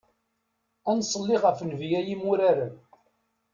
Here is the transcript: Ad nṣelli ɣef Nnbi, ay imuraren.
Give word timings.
Ad 0.89 0.95
nṣelli 1.01 1.37
ɣef 1.43 1.59
Nnbi, 1.61 1.89
ay 1.99 2.07
imuraren. 2.13 2.75